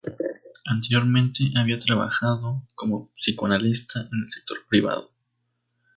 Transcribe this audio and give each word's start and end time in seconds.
Anteriormente, 0.65 1.51
había 1.55 1.77
trabajado 1.77 2.63
como 2.73 3.11
psicoanalista 3.17 3.99
en 4.11 4.21
el 4.23 4.31
sector 4.31 4.57
privado. 4.67 5.11